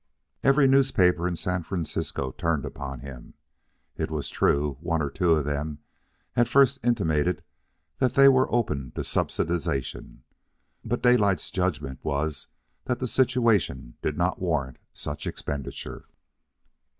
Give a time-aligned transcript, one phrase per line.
[0.43, 3.35] Every newspaper in San Francisco turned upon him.
[3.95, 5.77] It was true, one or two of them
[6.31, 7.43] had first intimated
[7.99, 10.23] that they were open to subsidization,
[10.83, 12.47] but Daylight's judgment was
[12.85, 16.05] that the situation did not warrant such expenditure.